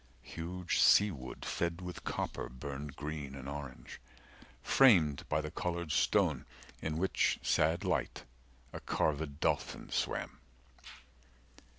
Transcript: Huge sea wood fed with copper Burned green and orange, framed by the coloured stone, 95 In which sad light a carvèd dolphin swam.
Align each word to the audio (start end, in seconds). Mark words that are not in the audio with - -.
Huge 0.23 0.79
sea 0.79 1.11
wood 1.11 1.45
fed 1.45 1.79
with 1.79 2.03
copper 2.03 2.49
Burned 2.49 2.95
green 2.95 3.35
and 3.35 3.47
orange, 3.47 4.01
framed 4.63 5.29
by 5.29 5.41
the 5.41 5.51
coloured 5.51 5.91
stone, 5.91 6.47
95 6.81 6.81
In 6.83 6.97
which 6.97 7.37
sad 7.43 7.83
light 7.83 8.23
a 8.73 8.79
carvèd 8.79 9.39
dolphin 9.39 9.91
swam. 9.91 10.39